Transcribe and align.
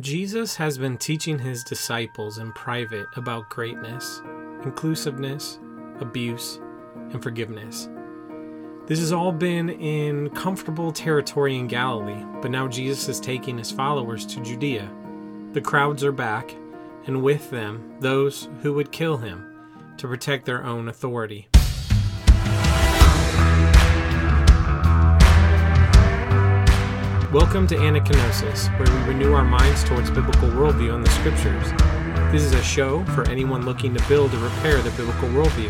Jesus 0.00 0.54
has 0.54 0.78
been 0.78 0.96
teaching 0.96 1.40
his 1.40 1.64
disciples 1.64 2.38
in 2.38 2.52
private 2.52 3.08
about 3.16 3.48
greatness, 3.48 4.22
inclusiveness, 4.62 5.58
abuse, 5.98 6.60
and 7.10 7.20
forgiveness. 7.20 7.88
This 8.86 9.00
has 9.00 9.12
all 9.12 9.32
been 9.32 9.68
in 9.68 10.30
comfortable 10.30 10.92
territory 10.92 11.56
in 11.56 11.66
Galilee, 11.66 12.24
but 12.40 12.52
now 12.52 12.68
Jesus 12.68 13.08
is 13.08 13.18
taking 13.18 13.58
his 13.58 13.72
followers 13.72 14.24
to 14.26 14.40
Judea. 14.40 14.88
The 15.52 15.60
crowds 15.60 16.04
are 16.04 16.12
back, 16.12 16.54
and 17.06 17.20
with 17.20 17.50
them, 17.50 17.96
those 17.98 18.48
who 18.62 18.74
would 18.74 18.92
kill 18.92 19.16
him 19.16 19.52
to 19.96 20.06
protect 20.06 20.46
their 20.46 20.64
own 20.64 20.86
authority. 20.86 21.48
Welcome 27.32 27.66
to 27.66 27.76
Anakinosis, 27.76 28.68
where 28.78 28.90
we 28.90 28.96
renew 29.12 29.34
our 29.34 29.44
minds 29.44 29.84
towards 29.84 30.10
biblical 30.10 30.48
worldview 30.48 30.94
and 30.94 31.04
the 31.04 31.10
scriptures. 31.10 31.70
This 32.32 32.42
is 32.42 32.54
a 32.54 32.62
show 32.62 33.04
for 33.04 33.28
anyone 33.28 33.66
looking 33.66 33.94
to 33.94 34.02
build 34.08 34.32
or 34.32 34.38
repair 34.38 34.80
the 34.80 34.90
biblical 34.92 35.28
worldview. 35.28 35.68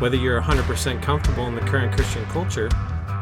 Whether 0.00 0.16
you're 0.16 0.40
100% 0.40 1.02
comfortable 1.02 1.46
in 1.46 1.54
the 1.54 1.60
current 1.60 1.92
Christian 1.92 2.24
culture, 2.30 2.70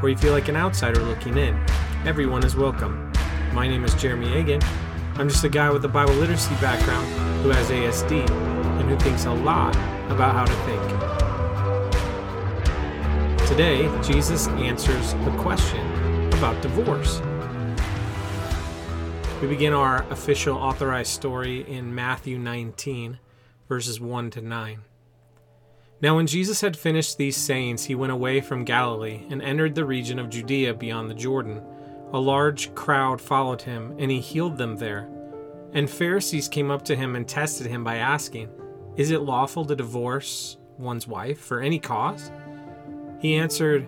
or 0.01 0.09
you 0.09 0.17
feel 0.17 0.33
like 0.33 0.47
an 0.47 0.55
outsider 0.55 1.03
looking 1.03 1.39
in, 1.39 1.61
everyone 2.05 2.45
is 2.45 2.55
welcome. 2.55 3.11
My 3.53 3.67
name 3.67 3.85
is 3.85 3.97
Jeremy 3.97 4.33
Agan. 4.35 4.61
I'm 5.17 5.29
just 5.29 5.43
a 5.43 5.49
guy 5.49 5.69
with 5.69 5.85
a 5.85 5.89
Bible 5.89 6.15
literacy 6.15 6.55
background 6.61 7.09
who 7.43 7.49
has 7.49 7.69
ASD 7.69 8.31
and 8.31 8.89
who 8.89 8.97
thinks 9.01 9.25
a 9.25 9.33
lot 9.33 9.75
about 10.09 10.37
how 10.37 10.45
to 10.45 10.55
think. 10.67 10.83
Today, 13.49 13.91
Jesus 14.05 14.47
answers 14.51 15.15
a 15.15 15.37
question 15.41 15.85
about 16.33 16.63
divorce. 16.63 17.21
We 19.43 19.49
begin 19.49 19.75
our 19.75 20.03
official 20.11 20.57
authorized 20.57 21.13
story 21.13 21.61
in 21.71 21.95
Matthew 21.95 22.39
19, 22.39 23.19
verses 23.69 24.01
1 24.01 24.31
to 24.31 24.41
9. 24.41 24.81
Now, 26.01 26.17
when 26.17 26.27
Jesus 26.27 26.63
had 26.63 26.75
finished 26.75 27.19
these 27.19 27.37
sayings, 27.37 27.85
he 27.85 27.95
went 27.95 28.13
away 28.13 28.41
from 28.41 28.65
Galilee 28.65 29.27
and 29.29 29.43
entered 29.43 29.75
the 29.75 29.85
region 29.85 30.19
of 30.19 30.31
Judea 30.31 30.73
beyond 30.73 31.11
the 31.11 31.15
Jordan. 31.15 31.61
A 32.15 32.19
large 32.19 32.75
crowd 32.75 33.21
followed 33.21 33.61
him, 33.61 33.95
and 33.99 34.11
he 34.11 34.21
healed 34.21 34.57
them 34.57 34.77
there. 34.77 35.07
And 35.75 35.91
Pharisees 35.91 36.49
came 36.49 36.71
up 36.71 36.83
to 36.87 36.97
him 36.97 37.15
and 37.15 37.29
tested 37.29 37.67
him 37.67 37.85
by 37.85 37.97
asking, 37.97 38.49
Is 38.97 39.11
it 39.11 39.21
lawful 39.21 39.67
to 39.67 39.77
divorce 39.77 40.57
one's 40.79 41.07
wife 41.07 41.41
for 41.41 41.61
any 41.61 41.79
cause? 41.79 42.31
He 43.21 43.35
answered, 43.35 43.87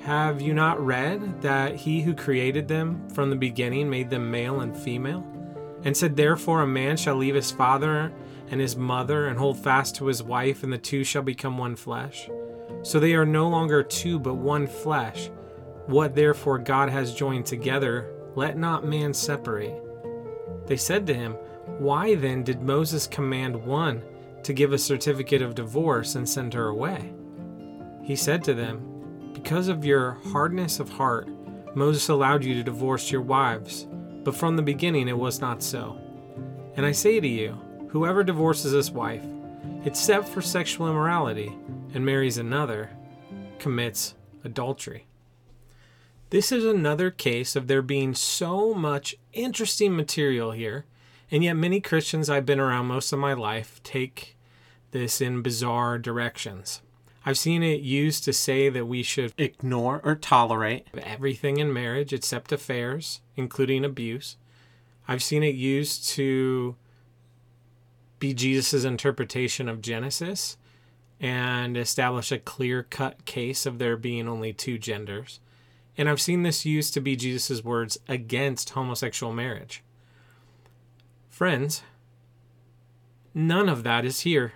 have 0.00 0.40
you 0.40 0.54
not 0.54 0.84
read 0.84 1.42
that 1.42 1.76
he 1.76 2.00
who 2.00 2.14
created 2.14 2.68
them 2.68 3.08
from 3.10 3.28
the 3.28 3.36
beginning 3.36 3.90
made 3.90 4.08
them 4.08 4.30
male 4.30 4.60
and 4.60 4.74
female? 4.76 5.26
And 5.84 5.94
said, 5.94 6.16
Therefore, 6.16 6.62
a 6.62 6.66
man 6.66 6.96
shall 6.96 7.16
leave 7.16 7.34
his 7.34 7.50
father 7.50 8.12
and 8.50 8.60
his 8.60 8.76
mother 8.76 9.26
and 9.26 9.38
hold 9.38 9.58
fast 9.58 9.96
to 9.96 10.06
his 10.06 10.22
wife, 10.22 10.62
and 10.62 10.72
the 10.72 10.78
two 10.78 11.04
shall 11.04 11.22
become 11.22 11.58
one 11.58 11.76
flesh. 11.76 12.30
So 12.82 12.98
they 12.98 13.14
are 13.14 13.26
no 13.26 13.48
longer 13.48 13.82
two, 13.82 14.18
but 14.18 14.34
one 14.34 14.66
flesh. 14.66 15.30
What 15.86 16.14
therefore 16.14 16.58
God 16.58 16.88
has 16.88 17.14
joined 17.14 17.44
together, 17.44 18.10
let 18.34 18.56
not 18.56 18.86
man 18.86 19.12
separate. 19.12 19.82
They 20.66 20.76
said 20.76 21.06
to 21.08 21.14
him, 21.14 21.32
Why 21.78 22.14
then 22.14 22.42
did 22.42 22.62
Moses 22.62 23.06
command 23.06 23.66
one 23.66 24.02
to 24.44 24.54
give 24.54 24.72
a 24.72 24.78
certificate 24.78 25.42
of 25.42 25.54
divorce 25.54 26.14
and 26.14 26.26
send 26.26 26.54
her 26.54 26.68
away? 26.68 27.12
He 28.02 28.16
said 28.16 28.42
to 28.44 28.54
them, 28.54 28.89
because 29.32 29.68
of 29.68 29.84
your 29.84 30.18
hardness 30.32 30.80
of 30.80 30.88
heart, 30.88 31.28
Moses 31.74 32.08
allowed 32.08 32.44
you 32.44 32.54
to 32.54 32.62
divorce 32.62 33.10
your 33.10 33.22
wives, 33.22 33.86
but 34.24 34.34
from 34.34 34.56
the 34.56 34.62
beginning 34.62 35.08
it 35.08 35.18
was 35.18 35.40
not 35.40 35.62
so. 35.62 35.98
And 36.76 36.84
I 36.84 36.92
say 36.92 37.20
to 37.20 37.28
you, 37.28 37.58
whoever 37.88 38.24
divorces 38.24 38.72
his 38.72 38.90
wife, 38.90 39.24
except 39.84 40.28
for 40.28 40.40
sexual 40.40 40.88
immorality, 40.88 41.56
and 41.94 42.04
marries 42.04 42.38
another, 42.38 42.90
commits 43.58 44.14
adultery. 44.44 45.06
This 46.30 46.52
is 46.52 46.64
another 46.64 47.10
case 47.10 47.56
of 47.56 47.66
there 47.66 47.82
being 47.82 48.14
so 48.14 48.72
much 48.72 49.16
interesting 49.32 49.96
material 49.96 50.52
here, 50.52 50.86
and 51.30 51.42
yet 51.42 51.54
many 51.54 51.80
Christians 51.80 52.30
I've 52.30 52.46
been 52.46 52.60
around 52.60 52.86
most 52.86 53.12
of 53.12 53.18
my 53.18 53.32
life 53.32 53.80
take 53.82 54.36
this 54.92 55.20
in 55.20 55.42
bizarre 55.42 55.98
directions. 55.98 56.82
I've 57.24 57.38
seen 57.38 57.62
it 57.62 57.80
used 57.80 58.24
to 58.24 58.32
say 58.32 58.70
that 58.70 58.86
we 58.86 59.02
should 59.02 59.34
ignore 59.36 60.00
or 60.02 60.14
tolerate 60.14 60.86
everything 60.94 61.58
in 61.58 61.72
marriage 61.72 62.12
except 62.12 62.50
affairs, 62.50 63.20
including 63.36 63.84
abuse. 63.84 64.36
I've 65.06 65.22
seen 65.22 65.42
it 65.42 65.54
used 65.54 66.08
to 66.10 66.76
be 68.18 68.32
Jesus' 68.32 68.84
interpretation 68.84 69.68
of 69.68 69.82
Genesis 69.82 70.56
and 71.20 71.76
establish 71.76 72.32
a 72.32 72.38
clear 72.38 72.84
cut 72.84 73.26
case 73.26 73.66
of 73.66 73.78
there 73.78 73.96
being 73.96 74.26
only 74.26 74.54
two 74.54 74.78
genders. 74.78 75.40
And 75.98 76.08
I've 76.08 76.20
seen 76.20 76.42
this 76.42 76.64
used 76.64 76.94
to 76.94 77.00
be 77.00 77.16
Jesus' 77.16 77.62
words 77.62 77.98
against 78.08 78.70
homosexual 78.70 79.32
marriage. 79.32 79.82
Friends, 81.28 81.82
none 83.34 83.68
of 83.68 83.82
that 83.82 84.06
is 84.06 84.20
here. 84.20 84.52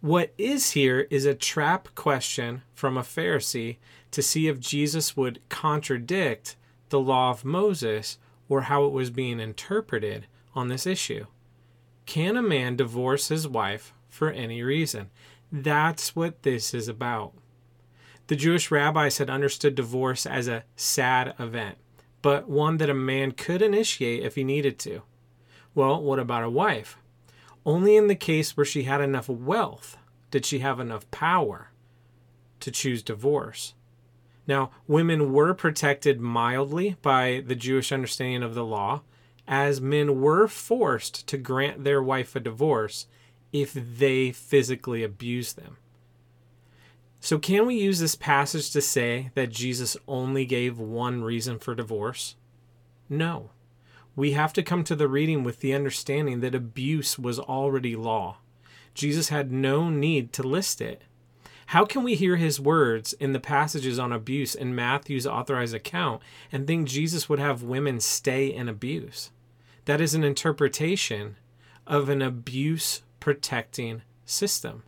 What 0.00 0.32
is 0.38 0.72
here 0.72 1.08
is 1.10 1.26
a 1.26 1.34
trap 1.34 1.88
question 1.96 2.62
from 2.72 2.96
a 2.96 3.02
Pharisee 3.02 3.78
to 4.12 4.22
see 4.22 4.46
if 4.46 4.60
Jesus 4.60 5.16
would 5.16 5.40
contradict 5.48 6.54
the 6.90 7.00
law 7.00 7.30
of 7.30 7.44
Moses 7.44 8.16
or 8.48 8.62
how 8.62 8.84
it 8.84 8.92
was 8.92 9.10
being 9.10 9.40
interpreted 9.40 10.26
on 10.54 10.68
this 10.68 10.86
issue. 10.86 11.26
Can 12.06 12.36
a 12.36 12.42
man 12.42 12.76
divorce 12.76 13.28
his 13.28 13.48
wife 13.48 13.92
for 14.08 14.30
any 14.30 14.62
reason? 14.62 15.10
That's 15.50 16.14
what 16.14 16.44
this 16.44 16.72
is 16.74 16.86
about. 16.86 17.32
The 18.28 18.36
Jewish 18.36 18.70
rabbis 18.70 19.18
had 19.18 19.28
understood 19.28 19.74
divorce 19.74 20.26
as 20.26 20.46
a 20.46 20.62
sad 20.76 21.34
event, 21.40 21.76
but 22.22 22.48
one 22.48 22.76
that 22.76 22.88
a 22.88 22.94
man 22.94 23.32
could 23.32 23.62
initiate 23.62 24.22
if 24.22 24.36
he 24.36 24.44
needed 24.44 24.78
to. 24.80 25.02
Well, 25.74 26.00
what 26.00 26.20
about 26.20 26.44
a 26.44 26.50
wife? 26.50 26.98
Only 27.64 27.96
in 27.96 28.06
the 28.06 28.14
case 28.14 28.56
where 28.56 28.66
she 28.66 28.84
had 28.84 29.00
enough 29.00 29.28
wealth 29.28 29.96
did 30.30 30.46
she 30.46 30.60
have 30.60 30.80
enough 30.80 31.10
power 31.10 31.70
to 32.60 32.70
choose 32.70 33.02
divorce. 33.02 33.74
Now, 34.46 34.70
women 34.86 35.32
were 35.32 35.54
protected 35.54 36.20
mildly 36.20 36.96
by 37.02 37.42
the 37.46 37.54
Jewish 37.54 37.92
understanding 37.92 38.42
of 38.42 38.54
the 38.54 38.64
law, 38.64 39.02
as 39.46 39.80
men 39.80 40.20
were 40.20 40.48
forced 40.48 41.26
to 41.26 41.36
grant 41.36 41.84
their 41.84 42.02
wife 42.02 42.34
a 42.34 42.40
divorce 42.40 43.06
if 43.52 43.72
they 43.72 44.30
physically 44.30 45.02
abused 45.02 45.56
them. 45.56 45.76
So, 47.20 47.38
can 47.38 47.66
we 47.66 47.74
use 47.74 47.98
this 47.98 48.14
passage 48.14 48.70
to 48.70 48.80
say 48.80 49.30
that 49.34 49.50
Jesus 49.50 49.96
only 50.06 50.46
gave 50.46 50.78
one 50.78 51.22
reason 51.22 51.58
for 51.58 51.74
divorce? 51.74 52.36
No 53.08 53.50
we 54.18 54.32
have 54.32 54.52
to 54.52 54.64
come 54.64 54.82
to 54.82 54.96
the 54.96 55.06
reading 55.06 55.44
with 55.44 55.60
the 55.60 55.72
understanding 55.72 56.40
that 56.40 56.52
abuse 56.52 57.16
was 57.20 57.38
already 57.38 57.94
law. 57.94 58.38
Jesus 58.92 59.28
had 59.28 59.52
no 59.52 59.90
need 59.90 60.32
to 60.32 60.42
list 60.42 60.80
it. 60.80 61.02
How 61.66 61.84
can 61.84 62.02
we 62.02 62.16
hear 62.16 62.34
his 62.34 62.58
words 62.58 63.12
in 63.12 63.32
the 63.32 63.38
passages 63.38 63.96
on 63.96 64.12
abuse 64.12 64.56
in 64.56 64.74
Matthew's 64.74 65.24
authorized 65.24 65.72
account 65.72 66.20
and 66.50 66.66
think 66.66 66.88
Jesus 66.88 67.28
would 67.28 67.38
have 67.38 67.62
women 67.62 68.00
stay 68.00 68.52
in 68.52 68.68
abuse? 68.68 69.30
That 69.84 70.00
is 70.00 70.14
an 70.14 70.24
interpretation 70.24 71.36
of 71.86 72.08
an 72.08 72.20
abuse 72.20 73.02
protecting 73.20 74.02
system. 74.24 74.82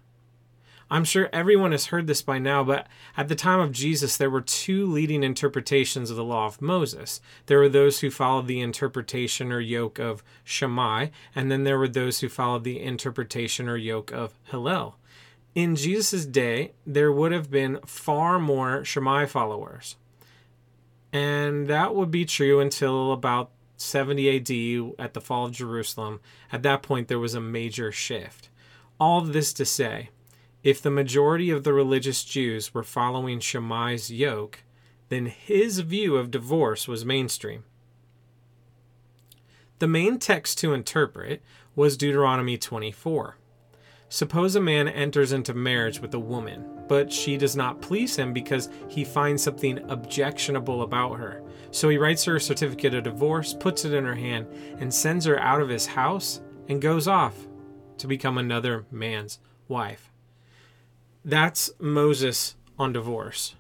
I'm 0.91 1.05
sure 1.05 1.29
everyone 1.33 1.71
has 1.71 1.87
heard 1.87 2.09
this 2.09 2.21
by 2.21 2.41
now, 2.41 2.65
but 2.65 2.89
at 3.17 3.29
the 3.29 3.37
time 3.37 3.61
of 3.61 3.71
Jesus, 3.71 4.17
there 4.17 4.29
were 4.29 4.41
two 4.41 4.87
leading 4.87 5.23
interpretations 5.23 6.11
of 6.11 6.17
the 6.17 6.25
law 6.25 6.47
of 6.47 6.61
Moses. 6.61 7.21
There 7.47 7.61
were 7.61 7.69
those 7.69 8.01
who 8.01 8.11
followed 8.11 8.49
the 8.49 8.61
interpretation 8.61 9.53
or 9.53 9.61
yoke 9.61 10.01
of 10.01 10.25
Shammai, 10.43 11.09
and 11.33 11.49
then 11.49 11.63
there 11.63 11.79
were 11.79 11.87
those 11.87 12.21
who 12.21 12.29
followed 12.29 12.65
the 12.65 12.83
interpretation 12.83 13.69
or 13.69 13.77
yoke 13.77 14.11
of 14.11 14.35
Hillel. 14.51 14.97
In 15.55 15.77
Jesus' 15.77 16.27
day, 16.27 16.73
there 16.85 17.13
would 17.13 17.31
have 17.31 17.53
been 17.53 17.79
far 17.87 18.41
more 18.41 18.85
Shammai 18.85 19.27
followers. 19.27 19.97
And 21.13 21.69
that 21.69 21.95
would 21.95 22.11
be 22.11 22.25
true 22.25 22.59
until 22.59 23.13
about 23.13 23.51
70 23.77 24.37
AD 24.37 25.05
at 25.05 25.15
the 25.15 25.21
fall 25.21 25.47
of 25.47 25.53
Jerusalem. 25.53 26.21
At 26.53 26.63
that 26.65 26.83
point, 26.83 27.07
there 27.07 27.19
was 27.19 27.35
a 27.35 27.41
major 27.41 27.93
shift. 27.93 28.49
All 28.99 29.21
this 29.21 29.53
to 29.55 29.65
say, 29.65 30.11
if 30.63 30.83
the 30.83 30.91
majority 30.91 31.51
of 31.51 31.65
the 31.65 31.73
religious 31.73 32.25
Jews 32.25 32.75
were 32.75 32.83
following 32.83 33.41
Shammai's 33.41 34.11
yoke, 34.11 34.63
then 35.09 35.27
his 35.27 35.81
view 35.81 36.17
of 36.17 36.31
divorce 36.31 36.87
was 36.87 37.05
mainstream. 37.05 37.65
The 39.79 39.89
main 39.89 40.19
text 40.19 40.59
to 40.59 40.75
interpret 40.75 41.43
was 41.75 41.97
Deuteronomy 41.97 42.59
24. 42.59 43.37
Suppose 44.11 44.57
a 44.57 44.61
man 44.61 44.89
enters 44.89 45.33
into 45.33 45.55
marriage 45.55 46.01
with 46.01 46.13
a 46.13 46.19
woman, 46.19 46.85
but 46.89 47.13
she 47.13 47.37
does 47.37 47.57
not 47.57 47.81
please 47.81 48.17
him 48.17 48.33
because 48.33 48.69
he 48.89 49.05
finds 49.05 49.43
something 49.43 49.79
objectionable 49.89 50.83
about 50.83 51.15
her. 51.15 51.43
So 51.71 51.89
he 51.89 51.97
writes 51.97 52.25
her 52.25 52.37
a 52.37 52.41
certificate 52.41 52.93
of 52.93 53.05
divorce, 53.05 53.55
puts 53.55 53.85
it 53.85 53.95
in 53.95 54.05
her 54.05 54.17
hand, 54.17 54.49
and 54.79 54.93
sends 54.93 55.25
her 55.25 55.39
out 55.39 55.63
of 55.63 55.69
his 55.69 55.87
house 55.87 56.41
and 56.69 56.83
goes 56.83 57.07
off 57.09 57.47
to 57.99 58.07
become 58.07 58.37
another 58.37 58.85
man's 58.91 59.39
wife. 59.69 60.10
That's 61.25 61.71
Moses 61.79 62.57
on 62.79 62.93
divorce. 62.93 63.55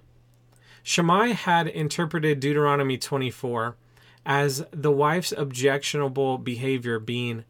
Shammai 0.82 1.28
had 1.28 1.66
interpreted 1.68 2.40
Deuteronomy 2.40 2.96
24 2.96 3.76
as 4.24 4.64
the 4.70 4.90
wife's 4.90 5.32
objectionable 5.32 6.38
behavior 6.38 6.98
being 6.98 7.44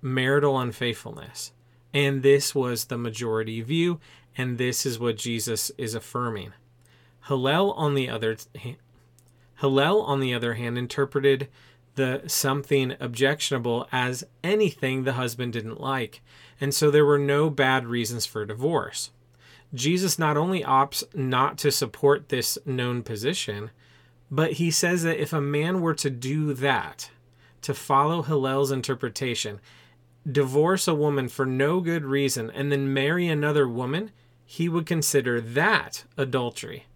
marital 0.00 0.58
unfaithfulness. 0.58 1.52
And 1.92 2.22
this 2.22 2.54
was 2.54 2.86
the 2.86 2.98
majority 2.98 3.60
view, 3.60 4.00
and 4.36 4.58
this 4.58 4.84
is 4.84 4.98
what 4.98 5.16
Jesus 5.16 5.70
is 5.78 5.94
affirming. 5.94 6.52
Hillel, 7.28 7.72
on 7.72 7.94
the 7.94 8.08
other 8.08 8.36
Hillel, 9.60 10.02
on 10.02 10.20
the 10.20 10.34
other 10.34 10.54
hand, 10.54 10.76
interpreted 10.76 11.48
the 11.94 12.22
something 12.26 12.96
objectionable 13.00 13.88
as 13.92 14.24
anything 14.42 15.04
the 15.04 15.12
husband 15.14 15.52
didn't 15.52 15.80
like, 15.80 16.20
and 16.60 16.74
so 16.74 16.90
there 16.90 17.04
were 17.04 17.18
no 17.18 17.48
bad 17.48 17.86
reasons 17.86 18.26
for 18.26 18.44
divorce. 18.44 19.10
Jesus 19.74 20.18
not 20.18 20.36
only 20.36 20.62
opts 20.62 21.02
not 21.14 21.58
to 21.58 21.70
support 21.70 22.28
this 22.28 22.56
known 22.64 23.02
position, 23.02 23.70
but 24.30 24.52
he 24.52 24.70
says 24.70 25.02
that 25.02 25.20
if 25.20 25.32
a 25.32 25.40
man 25.40 25.80
were 25.80 25.94
to 25.94 26.10
do 26.10 26.54
that, 26.54 27.10
to 27.62 27.74
follow 27.74 28.22
Hillel's 28.22 28.70
interpretation, 28.70 29.60
divorce 30.30 30.86
a 30.86 30.94
woman 30.94 31.28
for 31.28 31.44
no 31.44 31.80
good 31.80 32.04
reason, 32.04 32.50
and 32.50 32.70
then 32.70 32.92
marry 32.92 33.28
another 33.28 33.68
woman, 33.68 34.10
he 34.44 34.68
would 34.68 34.86
consider 34.86 35.40
that 35.40 36.04
adultery. 36.16 36.86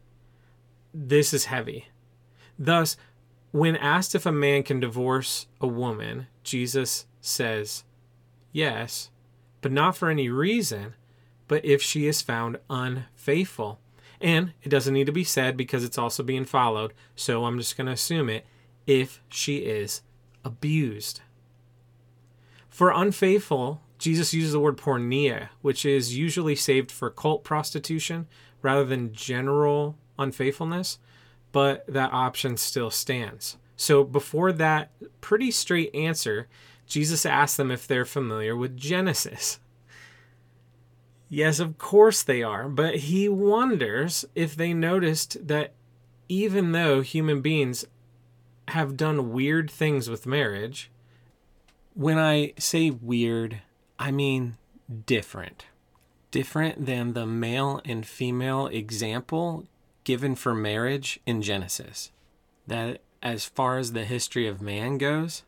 This 0.95 1.35
is 1.35 1.47
heavy. 1.47 1.89
Thus, 2.59 2.97
when 3.51 3.77
asked 3.77 4.15
if 4.15 4.27
a 4.27 4.33
man 4.33 4.63
can 4.63 4.81
divorce 4.81 5.47
a 5.61 5.67
woman, 5.67 6.27
Jesus 6.43 7.07
says, 7.21 7.85
yes, 8.53 9.11
but 9.61 9.73
not 9.73 9.97
for 9.97 10.11
any 10.11 10.29
reason, 10.29 10.95
but 11.49 11.65
if 11.65 11.83
she 11.83 12.07
is 12.07 12.23
found 12.23 12.59
unfaithful. 12.71 13.81
And 14.21 14.53
it 14.63 14.69
doesn't 14.69 14.95
need 14.95 15.07
to 15.07 15.13
be 15.13 15.25
said 15.25 15.57
because 15.57 15.85
it's 15.85 15.99
also 15.99 16.23
being 16.23 16.45
followed, 16.45 16.93
so 17.17 17.45
I'm 17.45 17.59
just 17.59 17.77
going 17.77 17.87
to 17.87 17.93
assume 17.93 18.29
it 18.29 18.47
if 18.87 19.21
she 19.29 19.59
is 19.59 20.03
abused. 20.45 21.21
For 22.69 22.91
unfaithful, 22.91 23.81
Jesus 23.99 24.33
uses 24.33 24.53
the 24.53 24.61
word 24.61 24.77
porneia, 24.77 25.49
which 25.63 25.85
is 25.85 26.17
usually 26.17 26.55
saved 26.55 26.93
for 26.93 27.11
cult 27.11 27.45
prostitution 27.45 28.27
rather 28.63 28.85
than 28.85 29.13
general 29.13 29.97
unfaithfulness 30.19 30.99
but 31.53 31.85
that 31.87 32.13
option 32.13 32.57
still 32.57 32.91
stands. 32.91 33.57
So 33.77 34.05
before 34.05 34.53
that 34.53 34.91
pretty 35.21 35.51
straight 35.51 35.95
answer, 35.95 36.49
Jesus 36.87 37.25
asks 37.25 37.57
them 37.57 37.71
if 37.71 37.87
they're 37.87 38.05
familiar 38.05 38.57
with 38.57 38.77
Genesis. 38.77 39.61
Yes, 41.29 41.61
of 41.61 41.77
course 41.77 42.23
they 42.23 42.43
are, 42.43 42.69
but 42.69 42.97
he 42.97 43.29
wonders 43.29 44.25
if 44.35 44.57
they 44.57 44.73
noticed 44.73 45.47
that 45.47 45.73
even 46.29 46.73
though 46.73 47.01
human 47.01 47.41
beings 47.41 47.85
have 48.69 48.97
done 48.97 49.33
weird 49.33 49.71
things 49.71 50.09
with 50.09 50.27
marriage, 50.27 50.91
when 51.95 52.19
I 52.19 52.53
say 52.59 52.91
weird, 52.91 53.63
I 53.99 54.11
mean 54.11 54.57
different. 55.07 55.67
Different 56.31 56.87
than 56.87 57.13
the 57.13 57.27
male 57.27 57.81
and 57.85 58.07
female 58.07 58.67
example 58.67 59.67
given 60.05 60.35
for 60.35 60.55
marriage 60.55 61.21
in 61.27 61.43
Genesis. 61.43 62.11
That, 62.67 63.03
as 63.23 63.45
far 63.45 63.79
as 63.79 63.93
the 63.93 64.05
history 64.05 64.47
of 64.47 64.63
man 64.63 64.97
goes, 64.97 65.43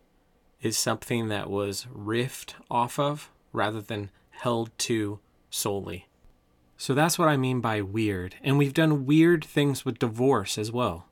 is 0.61 0.77
something 0.77 1.29
that 1.29 1.49
was 1.49 1.87
riffed 1.95 2.55
off 2.71 2.99
of 2.99 3.31
rather 3.53 3.81
than 3.81 4.11
held 4.31 4.71
to 4.79 5.21
solely. 5.51 6.09
So 6.77 6.95
that's 6.95 7.19
what 7.19 7.29
I 7.29 7.37
mean 7.37 7.61
by 7.61 7.83
weird. 7.83 8.37
And 8.43 8.57
we've 8.57 8.73
done 8.73 9.05
weird 9.05 9.45
things 9.45 9.85
with 9.85 9.99
divorce 9.99 10.57
as 10.57 10.73
well. 10.73 11.07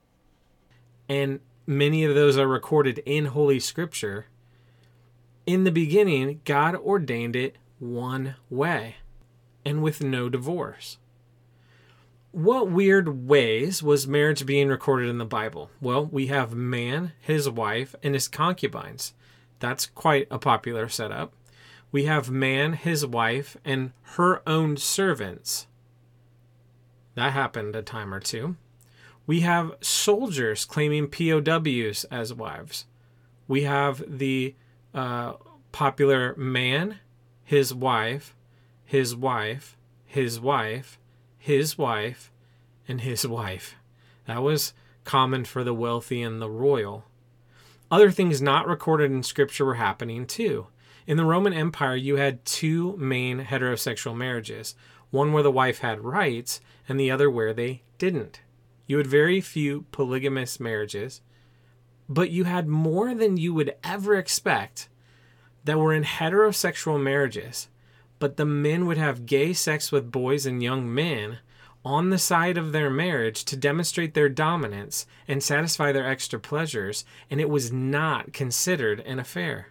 And 1.08 1.40
many 1.66 2.04
of 2.04 2.14
those 2.14 2.38
are 2.38 2.48
recorded 2.48 3.02
in 3.04 3.26
Holy 3.26 3.60
Scripture. 3.60 4.26
In 5.44 5.64
the 5.64 5.70
beginning, 5.70 6.40
God 6.44 6.74
ordained 6.74 7.36
it 7.36 7.56
one 7.78 8.36
way 8.48 8.96
and 9.64 9.82
with 9.82 10.02
no 10.02 10.28
divorce 10.28 10.98
what 12.32 12.70
weird 12.70 13.26
ways 13.26 13.82
was 13.82 14.06
marriage 14.06 14.44
being 14.44 14.68
recorded 14.68 15.08
in 15.08 15.18
the 15.18 15.24
Bible? 15.24 15.70
Well, 15.80 16.06
we 16.06 16.26
have 16.26 16.54
man, 16.54 17.12
his 17.20 17.48
wife, 17.48 17.94
and 18.02 18.14
his 18.14 18.28
concubines. 18.28 19.14
That's 19.60 19.86
quite 19.86 20.28
a 20.30 20.38
popular 20.38 20.88
setup. 20.88 21.32
We 21.90 22.04
have 22.04 22.30
man, 22.30 22.74
his 22.74 23.06
wife, 23.06 23.56
and 23.64 23.92
her 24.14 24.42
own 24.48 24.76
servants. 24.76 25.66
That 27.14 27.32
happened 27.32 27.74
a 27.74 27.82
time 27.82 28.12
or 28.12 28.20
two. 28.20 28.56
We 29.26 29.40
have 29.40 29.72
soldiers 29.80 30.64
claiming 30.64 31.08
POWs 31.08 32.04
as 32.04 32.32
wives. 32.32 32.86
We 33.46 33.62
have 33.62 34.02
the 34.06 34.54
uh, 34.94 35.34
popular 35.72 36.34
man, 36.36 36.98
his 37.44 37.74
wife, 37.74 38.34
his 38.84 39.16
wife, 39.16 39.76
his 40.04 40.40
wife, 40.40 40.98
his 41.38 41.76
wife, 41.76 42.30
and 42.86 43.00
his 43.00 43.26
wife. 43.26 43.76
That 44.26 44.42
was 44.42 44.72
common 45.04 45.44
for 45.44 45.64
the 45.64 45.74
wealthy 45.74 46.22
and 46.22 46.40
the 46.40 46.50
royal. 46.50 47.04
Other 47.90 48.10
things 48.10 48.42
not 48.42 48.66
recorded 48.66 49.10
in 49.10 49.22
Scripture 49.22 49.64
were 49.64 49.74
happening 49.74 50.26
too. 50.26 50.66
In 51.08 51.16
the 51.16 51.24
Roman 51.24 51.52
Empire, 51.52 51.96
you 51.96 52.14
had 52.14 52.44
two 52.44 52.96
main 52.96 53.44
heterosexual 53.44 54.16
marriages 54.16 54.76
one 55.10 55.32
where 55.32 55.42
the 55.42 55.50
wife 55.50 55.78
had 55.78 56.04
rights, 56.04 56.60
and 56.88 57.00
the 57.00 57.10
other 57.10 57.28
where 57.28 57.52
they 57.52 57.82
didn't. 57.96 58.42
You 58.86 58.98
had 58.98 59.06
very 59.08 59.40
few 59.40 59.86
polygamous 59.90 60.60
marriages, 60.60 61.22
but 62.08 62.30
you 62.30 62.44
had 62.44 62.68
more 62.68 63.14
than 63.14 63.38
you 63.38 63.52
would 63.54 63.74
ever 63.82 64.14
expect 64.14 64.88
that 65.64 65.78
were 65.78 65.94
in 65.94 66.04
heterosexual 66.04 67.02
marriages 67.02 67.68
but 68.18 68.36
the 68.36 68.44
men 68.44 68.86
would 68.86 68.98
have 68.98 69.26
gay 69.26 69.52
sex 69.52 69.92
with 69.92 70.10
boys 70.10 70.46
and 70.46 70.62
young 70.62 70.92
men 70.92 71.38
on 71.84 72.10
the 72.10 72.18
side 72.18 72.58
of 72.58 72.72
their 72.72 72.90
marriage 72.90 73.44
to 73.44 73.56
demonstrate 73.56 74.14
their 74.14 74.28
dominance 74.28 75.06
and 75.26 75.42
satisfy 75.42 75.92
their 75.92 76.06
extra 76.06 76.38
pleasures, 76.38 77.04
and 77.30 77.40
it 77.40 77.48
was 77.48 77.72
not 77.72 78.32
considered 78.32 79.00
an 79.00 79.18
affair. 79.18 79.68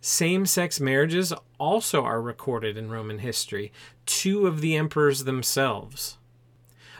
Same 0.00 0.46
sex 0.46 0.80
marriages 0.80 1.32
also 1.58 2.04
are 2.04 2.20
recorded 2.20 2.76
in 2.76 2.90
Roman 2.90 3.18
history, 3.18 3.72
two 4.04 4.46
of 4.46 4.60
the 4.60 4.76
emperors 4.76 5.24
themselves. 5.24 6.18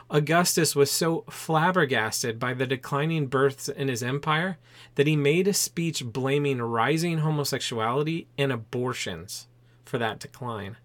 Augustus 0.08 0.76
was 0.76 0.90
so 0.90 1.24
flabbergasted 1.28 2.38
by 2.38 2.54
the 2.54 2.66
declining 2.66 3.26
births 3.26 3.68
in 3.68 3.88
his 3.88 4.02
empire 4.02 4.56
that 4.94 5.06
he 5.06 5.16
made 5.16 5.48
a 5.48 5.52
speech 5.52 6.04
blaming 6.04 6.62
rising 6.62 7.18
homosexuality 7.18 8.28
and 8.38 8.52
abortions 8.52 9.48
for 9.84 9.98
that 9.98 10.20
decline. 10.20 10.76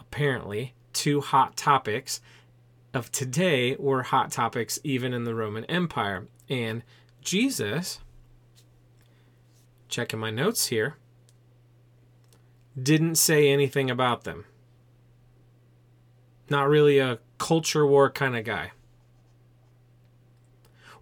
Apparently, 0.00 0.74
two 0.94 1.20
hot 1.20 1.56
topics 1.56 2.20
of 2.94 3.12
today 3.12 3.76
were 3.76 4.04
hot 4.04 4.30
topics 4.30 4.78
even 4.82 5.12
in 5.12 5.24
the 5.24 5.34
Roman 5.34 5.64
Empire. 5.66 6.26
And 6.48 6.82
Jesus, 7.20 7.98
checking 9.88 10.18
my 10.18 10.30
notes 10.30 10.68
here, 10.68 10.96
didn't 12.80 13.16
say 13.16 13.48
anything 13.48 13.90
about 13.90 14.24
them. 14.24 14.44
Not 16.48 16.68
really 16.68 16.98
a 16.98 17.18
culture 17.38 17.86
war 17.86 18.10
kind 18.10 18.36
of 18.36 18.44
guy. 18.44 18.72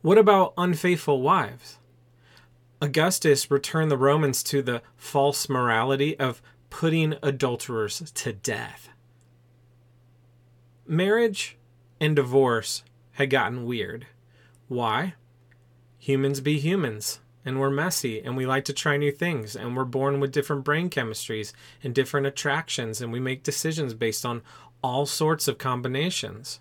What 0.03 0.19
about 0.19 0.55
unfaithful 0.57 1.23
wives? 1.23 1.79
Augustus 2.81 3.51
returned 3.51 3.91
the 3.91 3.97
Romans 3.97 4.43
to 4.45 4.61
the 4.61 4.83
false 4.97 5.49
morality 5.49 6.19
of 6.19 6.43
putting 6.71 7.15
adulterers 7.23 8.11
to 8.13 8.33
death. 8.33 8.89
Marriage 10.87 11.57
and 12.01 12.15
divorce 12.15 12.85
had 13.13 13.31
gotten 13.31 13.65
weird. 13.65 14.07
Why? 14.69 15.15
Humans 15.99 16.41
be 16.41 16.59
humans, 16.59 17.21
and 17.45 17.61
we're 17.61 17.71
messy, 17.71 18.23
and 18.23 18.37
we 18.37 18.47
like 18.47 18.65
to 18.67 18.73
try 18.73 18.97
new 18.97 19.13
things, 19.13 19.55
and 19.55 19.77
we're 19.77 19.85
born 19.85 20.21
with 20.21 20.33
different 20.33 20.65
brain 20.65 20.89
chemistries 20.89 21.53
and 21.83 21.95
different 21.95 22.27
attractions, 22.27 23.01
and 23.01 23.13
we 23.13 23.21
make 23.21 23.43
decisions 23.43 23.95
based 23.95 24.25
on 24.25 24.43
all 24.83 25.07
sorts 25.07 25.49
of 25.49 25.59
combinations. 25.59 26.59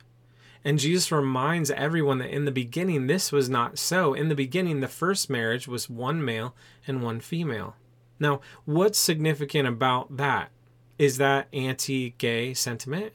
And 0.66 0.80
Jesus 0.80 1.12
reminds 1.12 1.72
everyone 1.72 2.20
that 2.20 2.34
in 2.34 2.46
the 2.46 2.52
beginning, 2.52 3.08
this 3.08 3.32
was 3.32 3.50
not 3.50 3.78
so. 3.78 4.14
In 4.14 4.30
the 4.30 4.36
beginning, 4.36 4.80
the 4.80 4.88
first 4.88 5.30
marriage 5.30 5.68
was 5.68 5.90
one 5.90 6.24
male 6.24 6.56
and 6.88 7.04
one 7.04 7.20
female. 7.20 7.76
Now, 8.20 8.40
what's 8.64 8.98
significant 8.98 9.68
about 9.68 10.16
that? 10.16 10.52
Is 10.98 11.18
that 11.18 11.48
anti 11.52 12.12
gay 12.12 12.54
sentiment? 12.54 13.12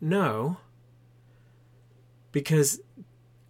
No. 0.00 0.58
Because 2.30 2.80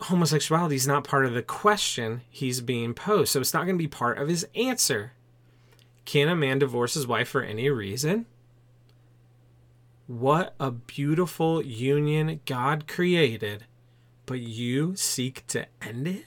homosexuality 0.02 0.76
is 0.76 0.86
not 0.86 1.04
part 1.04 1.26
of 1.26 1.34
the 1.34 1.42
question 1.42 2.22
he's 2.30 2.60
being 2.60 2.94
posed. 2.94 3.32
So 3.32 3.40
it's 3.40 3.54
not 3.54 3.64
going 3.64 3.76
to 3.76 3.82
be 3.82 3.88
part 3.88 4.18
of 4.18 4.28
his 4.28 4.46
answer. 4.54 5.12
Can 6.04 6.28
a 6.28 6.36
man 6.36 6.58
divorce 6.58 6.94
his 6.94 7.06
wife 7.06 7.28
for 7.28 7.42
any 7.42 7.68
reason? 7.70 8.26
What 10.06 10.54
a 10.58 10.72
beautiful 10.72 11.62
union 11.62 12.40
God 12.44 12.88
created, 12.88 13.66
but 14.26 14.40
you 14.40 14.96
seek 14.96 15.46
to 15.48 15.66
end 15.80 16.08
it? 16.08 16.24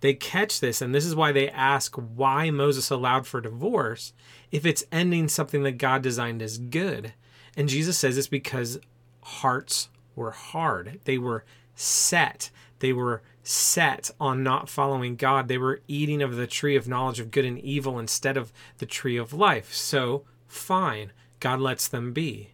They 0.00 0.12
catch 0.12 0.60
this, 0.60 0.82
and 0.82 0.94
this 0.94 1.06
is 1.06 1.16
why 1.16 1.32
they 1.32 1.48
ask 1.48 1.94
why 1.96 2.50
Moses 2.50 2.90
allowed 2.90 3.26
for 3.26 3.40
divorce 3.40 4.12
if 4.52 4.66
it's 4.66 4.84
ending 4.92 5.28
something 5.28 5.62
that 5.62 5.78
God 5.78 6.02
designed 6.02 6.42
as 6.42 6.58
good. 6.58 7.14
And 7.56 7.70
Jesus 7.70 7.96
says 7.96 8.18
it's 8.18 8.28
because 8.28 8.78
hearts 9.22 9.88
were 10.14 10.32
hard. 10.32 11.00
They 11.04 11.16
were 11.16 11.44
set. 11.74 12.50
They 12.78 12.92
were 12.92 13.22
set 13.42 14.10
on 14.20 14.42
not 14.42 14.68
following 14.68 15.16
God. 15.16 15.48
They 15.48 15.58
were 15.58 15.80
eating 15.86 16.22
of 16.22 16.36
the 16.36 16.46
tree 16.46 16.76
of 16.76 16.88
knowledge 16.88 17.20
of 17.20 17.30
good 17.30 17.44
and 17.44 17.58
evil 17.58 17.98
instead 17.98 18.36
of 18.36 18.52
the 18.78 18.86
tree 18.86 19.16
of 19.16 19.32
life. 19.32 19.72
So, 19.72 20.24
fine, 20.46 21.12
God 21.40 21.60
lets 21.60 21.88
them 21.88 22.12
be 22.12 22.50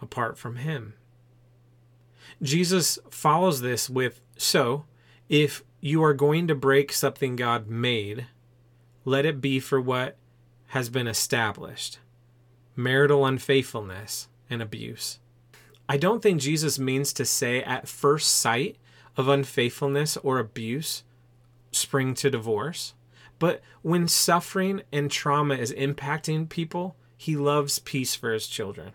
apart 0.00 0.38
from 0.38 0.56
Him. 0.56 0.94
Jesus 2.42 2.98
follows 3.10 3.60
this 3.60 3.88
with 3.88 4.20
So, 4.36 4.84
if 5.28 5.64
you 5.80 6.02
are 6.02 6.14
going 6.14 6.46
to 6.48 6.54
break 6.54 6.92
something 6.92 7.36
God 7.36 7.68
made, 7.68 8.26
let 9.04 9.24
it 9.24 9.40
be 9.40 9.58
for 9.60 9.80
what 9.80 10.16
has 10.68 10.90
been 10.90 11.06
established 11.06 11.98
marital 12.78 13.24
unfaithfulness 13.24 14.28
and 14.50 14.60
abuse. 14.60 15.18
I 15.88 15.96
don't 15.96 16.22
think 16.22 16.40
Jesus 16.40 16.78
means 16.78 17.12
to 17.12 17.24
say 17.24 17.62
at 17.62 17.88
first 17.88 18.34
sight 18.34 18.76
of 19.16 19.28
unfaithfulness 19.28 20.16
or 20.18 20.38
abuse 20.38 21.04
spring 21.72 22.14
to 22.14 22.30
divorce. 22.30 22.94
But 23.38 23.60
when 23.82 24.08
suffering 24.08 24.82
and 24.92 25.10
trauma 25.10 25.54
is 25.54 25.72
impacting 25.72 26.48
people, 26.48 26.96
he 27.16 27.36
loves 27.36 27.78
peace 27.78 28.14
for 28.14 28.32
his 28.32 28.46
children. 28.46 28.92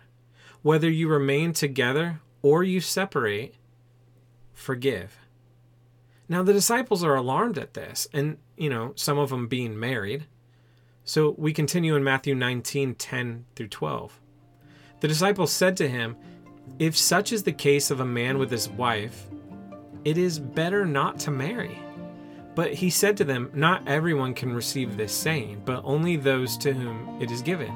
Whether 0.62 0.90
you 0.90 1.08
remain 1.08 1.52
together 1.52 2.20
or 2.42 2.62
you 2.62 2.80
separate, 2.80 3.54
forgive. 4.52 5.16
Now, 6.28 6.42
the 6.42 6.52
disciples 6.52 7.04
are 7.04 7.14
alarmed 7.14 7.58
at 7.58 7.74
this, 7.74 8.08
and, 8.12 8.38
you 8.56 8.70
know, 8.70 8.92
some 8.96 9.18
of 9.18 9.30
them 9.30 9.48
being 9.48 9.78
married. 9.78 10.26
So 11.04 11.34
we 11.36 11.52
continue 11.52 11.94
in 11.96 12.04
Matthew 12.04 12.34
19 12.34 12.94
10 12.94 13.44
through 13.54 13.68
12. 13.68 14.20
The 15.00 15.08
disciples 15.08 15.52
said 15.52 15.76
to 15.78 15.88
him, 15.88 16.16
If 16.78 16.96
such 16.96 17.32
is 17.32 17.42
the 17.42 17.52
case 17.52 17.90
of 17.90 18.00
a 18.00 18.04
man 18.04 18.38
with 18.38 18.50
his 18.50 18.68
wife, 18.68 19.26
it 20.04 20.18
is 20.18 20.38
better 20.38 20.84
not 20.84 21.18
to 21.20 21.30
marry. 21.30 21.78
But 22.54 22.74
he 22.74 22.90
said 22.90 23.16
to 23.18 23.24
them, 23.24 23.50
Not 23.54 23.86
everyone 23.86 24.34
can 24.34 24.52
receive 24.52 24.96
this 24.96 25.12
saying, 25.12 25.62
but 25.64 25.82
only 25.84 26.16
those 26.16 26.56
to 26.58 26.72
whom 26.72 27.20
it 27.20 27.30
is 27.30 27.40
given. 27.40 27.72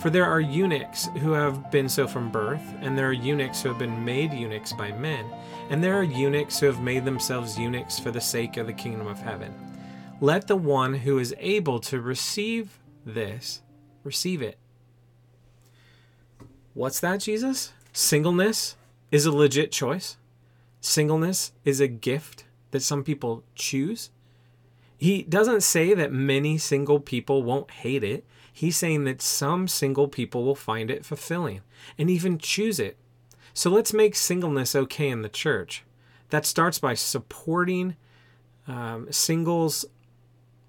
For 0.00 0.10
there 0.10 0.24
are 0.24 0.40
eunuchs 0.40 1.08
who 1.20 1.32
have 1.32 1.70
been 1.70 1.88
so 1.88 2.06
from 2.06 2.30
birth, 2.30 2.62
and 2.80 2.96
there 2.96 3.08
are 3.08 3.12
eunuchs 3.12 3.62
who 3.62 3.68
have 3.68 3.78
been 3.78 4.04
made 4.04 4.32
eunuchs 4.32 4.72
by 4.72 4.92
men, 4.92 5.24
and 5.70 5.82
there 5.82 5.94
are 5.94 6.02
eunuchs 6.02 6.58
who 6.58 6.66
have 6.66 6.80
made 6.80 7.04
themselves 7.04 7.58
eunuchs 7.58 7.98
for 7.98 8.10
the 8.10 8.20
sake 8.20 8.56
of 8.56 8.66
the 8.66 8.72
kingdom 8.72 9.06
of 9.06 9.20
heaven. 9.20 9.54
Let 10.20 10.46
the 10.46 10.56
one 10.56 10.94
who 10.94 11.18
is 11.18 11.34
able 11.38 11.80
to 11.80 12.00
receive 12.00 12.78
this 13.04 13.62
receive 14.02 14.42
it. 14.42 14.58
What's 16.72 17.00
that, 17.00 17.20
Jesus? 17.20 17.72
Singleness 17.96 18.74
is 19.12 19.24
a 19.24 19.30
legit 19.30 19.70
choice. 19.70 20.16
Singleness 20.80 21.52
is 21.64 21.78
a 21.78 21.86
gift 21.86 22.44
that 22.72 22.82
some 22.82 23.04
people 23.04 23.44
choose. 23.54 24.10
He 24.98 25.22
doesn't 25.22 25.62
say 25.62 25.94
that 25.94 26.10
many 26.10 26.58
single 26.58 26.98
people 26.98 27.44
won't 27.44 27.70
hate 27.70 28.02
it. 28.02 28.24
He's 28.52 28.76
saying 28.76 29.04
that 29.04 29.22
some 29.22 29.68
single 29.68 30.08
people 30.08 30.42
will 30.42 30.56
find 30.56 30.90
it 30.90 31.04
fulfilling 31.04 31.60
and 31.96 32.10
even 32.10 32.36
choose 32.36 32.80
it. 32.80 32.96
So 33.52 33.70
let's 33.70 33.92
make 33.92 34.16
singleness 34.16 34.74
okay 34.74 35.08
in 35.08 35.22
the 35.22 35.28
church. 35.28 35.84
That 36.30 36.44
starts 36.44 36.80
by 36.80 36.94
supporting 36.94 37.94
um, 38.66 39.06
singles 39.12 39.84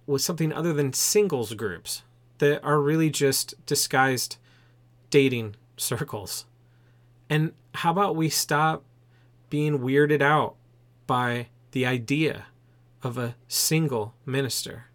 with 0.05 0.21
something 0.21 0.53
other 0.53 0.73
than 0.73 0.93
singles 0.93 1.55
groups 1.55 2.03
that 2.37 2.63
are 2.63 2.79
really 2.79 3.09
just 3.09 3.55
disguised 3.65 4.37
dating 5.09 5.55
circles. 5.75 6.45
And 7.29 7.53
how 7.73 7.91
about 7.91 8.15
we 8.15 8.29
stop 8.29 8.83
being 9.49 9.79
weirded 9.79 10.21
out 10.21 10.55
by 11.07 11.47
the 11.71 11.85
idea 11.85 12.47
of 13.03 13.17
a 13.17 13.35
single 13.47 14.13
minister? 14.25 14.85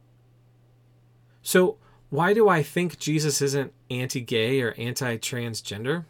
So, 1.42 1.78
why 2.10 2.34
do 2.34 2.48
I 2.48 2.62
think 2.62 2.98
Jesus 2.98 3.40
isn't 3.40 3.72
anti 3.88 4.20
gay 4.20 4.60
or 4.60 4.72
anti 4.72 5.16
transgender? 5.16 6.04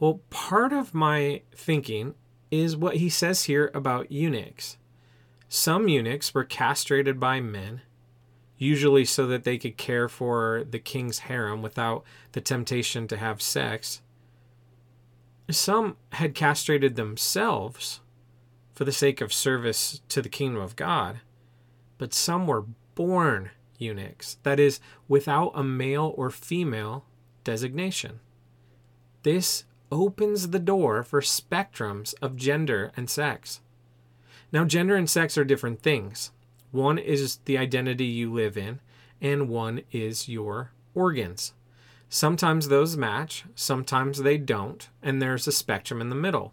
Well, 0.00 0.20
part 0.30 0.72
of 0.72 0.92
my 0.92 1.42
thinking 1.54 2.14
is 2.50 2.76
what 2.76 2.96
he 2.96 3.08
says 3.08 3.44
here 3.44 3.70
about 3.74 4.10
eunuchs. 4.10 4.76
Some 5.48 5.88
eunuchs 5.88 6.34
were 6.34 6.44
castrated 6.44 7.20
by 7.20 7.40
men 7.40 7.82
usually 8.58 9.04
so 9.04 9.26
that 9.26 9.44
they 9.44 9.58
could 9.58 9.76
care 9.76 10.08
for 10.08 10.64
the 10.68 10.78
king's 10.78 11.20
harem 11.20 11.62
without 11.62 12.04
the 12.32 12.40
temptation 12.40 13.06
to 13.08 13.16
have 13.16 13.42
sex. 13.42 14.00
Some 15.50 15.96
had 16.12 16.34
castrated 16.34 16.96
themselves 16.96 18.00
for 18.74 18.84
the 18.84 18.92
sake 18.92 19.20
of 19.20 19.32
service 19.32 20.00
to 20.08 20.22
the 20.22 20.28
kingdom 20.28 20.60
of 20.60 20.76
God, 20.76 21.20
but 21.98 22.14
some 22.14 22.46
were 22.46 22.64
born 22.94 23.50
eunuchs, 23.78 24.38
that 24.42 24.58
is, 24.58 24.80
without 25.08 25.52
a 25.54 25.62
male 25.62 26.14
or 26.16 26.30
female 26.30 27.04
designation. 27.44 28.20
This 29.22 29.64
opens 29.92 30.48
the 30.48 30.58
door 30.58 31.02
for 31.02 31.20
spectrums 31.20 32.14
of 32.22 32.36
gender 32.36 32.92
and 32.96 33.08
sex. 33.08 33.60
Now, 34.50 34.64
gender 34.64 34.96
and 34.96 35.08
sex 35.08 35.36
are 35.36 35.44
different 35.44 35.82
things. 35.82 36.30
One 36.70 36.98
is 36.98 37.38
the 37.44 37.58
identity 37.58 38.06
you 38.06 38.32
live 38.32 38.56
in, 38.56 38.80
and 39.20 39.48
one 39.48 39.82
is 39.92 40.28
your 40.28 40.72
organs. 40.94 41.52
Sometimes 42.14 42.68
those 42.68 42.96
match, 42.96 43.44
sometimes 43.56 44.22
they 44.22 44.38
don't, 44.38 44.88
and 45.02 45.20
there's 45.20 45.48
a 45.48 45.50
spectrum 45.50 46.00
in 46.00 46.10
the 46.10 46.14
middle. 46.14 46.52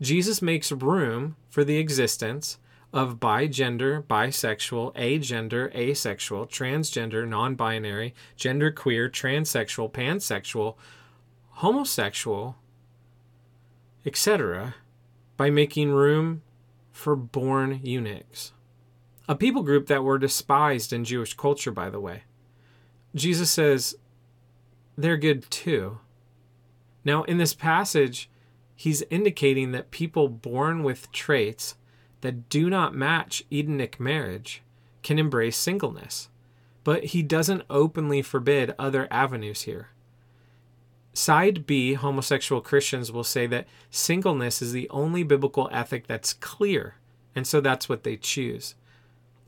Jesus 0.00 0.40
makes 0.40 0.70
room 0.70 1.34
for 1.50 1.64
the 1.64 1.78
existence 1.78 2.58
of 2.92 3.18
bigender, 3.18 4.04
bisexual, 4.04 4.94
agender, 4.94 5.74
asexual, 5.74 6.46
transgender, 6.46 7.26
non 7.26 7.56
binary, 7.56 8.14
genderqueer, 8.38 9.10
transsexual, 9.10 9.90
pansexual, 9.90 10.76
homosexual, 11.54 12.54
etc., 14.06 14.76
by 15.36 15.50
making 15.50 15.90
room 15.90 16.42
for 16.92 17.16
born 17.16 17.80
eunuchs 17.82 18.52
a 19.26 19.34
people 19.34 19.64
group 19.64 19.88
that 19.88 20.04
were 20.04 20.18
despised 20.20 20.92
in 20.92 21.02
Jewish 21.04 21.34
culture, 21.34 21.72
by 21.72 21.90
the 21.90 21.98
way. 21.98 22.22
Jesus 23.16 23.50
says 23.50 23.96
they're 24.96 25.16
good 25.16 25.50
too. 25.50 25.98
Now, 27.04 27.24
in 27.24 27.38
this 27.38 27.54
passage, 27.54 28.30
he's 28.74 29.02
indicating 29.10 29.72
that 29.72 29.90
people 29.90 30.28
born 30.28 30.82
with 30.82 31.10
traits 31.12 31.76
that 32.22 32.48
do 32.48 32.70
not 32.70 32.94
match 32.94 33.44
Edenic 33.50 34.00
marriage 34.00 34.62
can 35.02 35.18
embrace 35.18 35.56
singleness, 35.56 36.28
but 36.82 37.04
he 37.06 37.22
doesn't 37.22 37.64
openly 37.68 38.22
forbid 38.22 38.74
other 38.78 39.06
avenues 39.10 39.62
here. 39.62 39.88
Side 41.12 41.66
B, 41.66 41.94
homosexual 41.94 42.60
Christians 42.60 43.12
will 43.12 43.24
say 43.24 43.46
that 43.46 43.68
singleness 43.90 44.60
is 44.60 44.72
the 44.72 44.88
only 44.90 45.22
biblical 45.22 45.68
ethic 45.70 46.06
that's 46.06 46.32
clear, 46.32 46.96
and 47.36 47.46
so 47.46 47.60
that's 47.60 47.88
what 47.88 48.02
they 48.02 48.16
choose. 48.16 48.74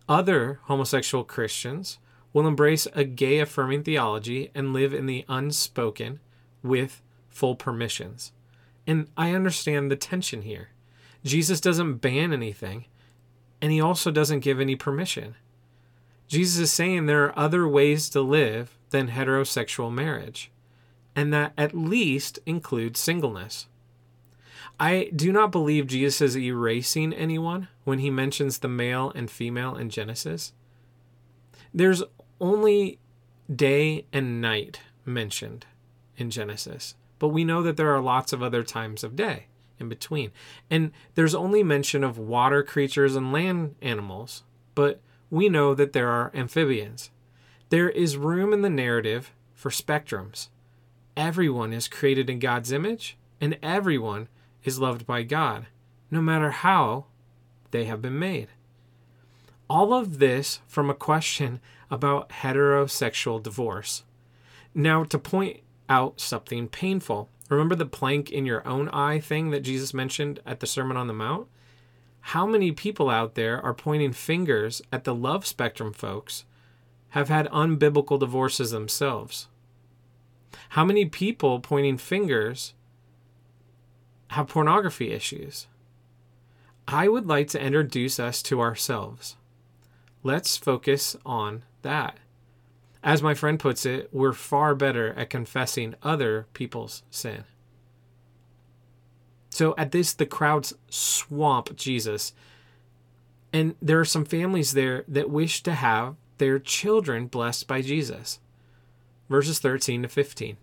Other 0.08 0.60
homosexual 0.64 1.24
Christians 1.24 1.98
will 2.32 2.46
embrace 2.46 2.86
a 2.94 3.04
gay 3.04 3.38
affirming 3.38 3.82
theology 3.82 4.50
and 4.54 4.72
live 4.72 4.92
in 4.92 5.06
the 5.06 5.24
unspoken 5.28 6.20
with 6.62 7.02
full 7.28 7.54
permissions. 7.54 8.32
And 8.86 9.08
I 9.16 9.32
understand 9.32 9.90
the 9.90 9.96
tension 9.96 10.42
here. 10.42 10.68
Jesus 11.24 11.60
doesn't 11.60 11.96
ban 11.96 12.32
anything, 12.32 12.86
and 13.60 13.72
he 13.72 13.80
also 13.80 14.10
doesn't 14.10 14.40
give 14.40 14.60
any 14.60 14.76
permission. 14.76 15.34
Jesus 16.28 16.58
is 16.58 16.72
saying 16.72 17.06
there 17.06 17.24
are 17.24 17.38
other 17.38 17.66
ways 17.66 18.08
to 18.10 18.20
live 18.20 18.76
than 18.90 19.08
heterosexual 19.08 19.92
marriage, 19.92 20.50
and 21.14 21.32
that 21.32 21.52
at 21.56 21.76
least 21.76 22.38
includes 22.46 23.00
singleness. 23.00 23.66
I 24.78 25.10
do 25.16 25.32
not 25.32 25.52
believe 25.52 25.86
Jesus 25.86 26.20
is 26.20 26.36
erasing 26.36 27.12
anyone 27.12 27.68
when 27.84 28.00
he 28.00 28.10
mentions 28.10 28.58
the 28.58 28.68
male 28.68 29.10
and 29.14 29.30
female 29.30 29.74
in 29.74 29.88
Genesis. 29.88 30.52
There's 31.76 32.02
only 32.40 32.98
day 33.54 34.06
and 34.10 34.40
night 34.40 34.80
mentioned 35.04 35.66
in 36.16 36.30
Genesis, 36.30 36.94
but 37.18 37.28
we 37.28 37.44
know 37.44 37.62
that 37.62 37.76
there 37.76 37.94
are 37.94 38.00
lots 38.00 38.32
of 38.32 38.42
other 38.42 38.62
times 38.62 39.04
of 39.04 39.14
day 39.14 39.48
in 39.78 39.90
between. 39.90 40.32
And 40.70 40.90
there's 41.16 41.34
only 41.34 41.62
mention 41.62 42.02
of 42.02 42.16
water 42.16 42.62
creatures 42.62 43.14
and 43.14 43.30
land 43.30 43.74
animals, 43.82 44.42
but 44.74 45.02
we 45.28 45.50
know 45.50 45.74
that 45.74 45.92
there 45.92 46.08
are 46.08 46.32
amphibians. 46.34 47.10
There 47.68 47.90
is 47.90 48.16
room 48.16 48.54
in 48.54 48.62
the 48.62 48.70
narrative 48.70 49.34
for 49.54 49.70
spectrums. 49.70 50.48
Everyone 51.14 51.74
is 51.74 51.88
created 51.88 52.30
in 52.30 52.38
God's 52.38 52.72
image, 52.72 53.18
and 53.38 53.58
everyone 53.62 54.28
is 54.64 54.78
loved 54.78 55.06
by 55.06 55.24
God, 55.24 55.66
no 56.10 56.22
matter 56.22 56.52
how 56.52 57.04
they 57.70 57.84
have 57.84 58.00
been 58.00 58.18
made. 58.18 58.48
All 59.68 59.92
of 59.92 60.18
this 60.18 60.60
from 60.68 60.88
a 60.88 60.94
question 60.94 61.60
about 61.90 62.28
heterosexual 62.28 63.42
divorce. 63.42 64.04
Now, 64.74 65.04
to 65.04 65.18
point 65.18 65.60
out 65.88 66.20
something 66.20 66.68
painful, 66.68 67.28
remember 67.48 67.74
the 67.74 67.86
plank 67.86 68.30
in 68.30 68.46
your 68.46 68.66
own 68.66 68.88
eye 68.90 69.18
thing 69.18 69.50
that 69.50 69.60
Jesus 69.60 69.94
mentioned 69.94 70.40
at 70.46 70.60
the 70.60 70.66
Sermon 70.66 70.96
on 70.96 71.06
the 71.06 71.12
Mount? 71.12 71.48
How 72.20 72.46
many 72.46 72.72
people 72.72 73.08
out 73.08 73.34
there 73.34 73.60
are 73.64 73.74
pointing 73.74 74.12
fingers 74.12 74.82
at 74.92 75.04
the 75.04 75.14
love 75.14 75.46
spectrum 75.46 75.92
folks 75.92 76.44
have 77.10 77.28
had 77.28 77.48
unbiblical 77.50 78.18
divorces 78.18 78.72
themselves? 78.72 79.48
How 80.70 80.84
many 80.84 81.06
people 81.06 81.60
pointing 81.60 81.98
fingers 81.98 82.74
have 84.28 84.48
pornography 84.48 85.12
issues? 85.12 85.66
I 86.88 87.08
would 87.08 87.26
like 87.26 87.48
to 87.48 87.60
introduce 87.60 88.20
us 88.20 88.42
to 88.42 88.60
ourselves. 88.60 89.36
Let's 90.26 90.56
focus 90.56 91.14
on 91.24 91.62
that. 91.82 92.18
As 93.00 93.22
my 93.22 93.32
friend 93.32 93.60
puts 93.60 93.86
it, 93.86 94.08
we're 94.12 94.32
far 94.32 94.74
better 94.74 95.12
at 95.12 95.30
confessing 95.30 95.94
other 96.02 96.48
people's 96.52 97.04
sin. 97.10 97.44
So 99.50 99.72
at 99.78 99.92
this, 99.92 100.12
the 100.12 100.26
crowds 100.26 100.74
swamp 100.90 101.76
Jesus. 101.76 102.32
And 103.52 103.76
there 103.80 104.00
are 104.00 104.04
some 104.04 104.24
families 104.24 104.72
there 104.72 105.04
that 105.06 105.30
wish 105.30 105.62
to 105.62 105.74
have 105.74 106.16
their 106.38 106.58
children 106.58 107.28
blessed 107.28 107.68
by 107.68 107.80
Jesus. 107.80 108.40
Verses 109.28 109.60
13 109.60 110.02
to 110.02 110.08
15. 110.08 110.56